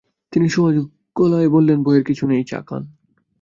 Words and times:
তিনি 0.33 0.47
সহজ 0.49 0.75
গলায় 1.15 1.49
বললেন, 1.49 1.77
ভয়ের 1.83 2.03
কিছু 2.03 2.23
নেই-চা 2.27 2.59
খান। 2.61 2.83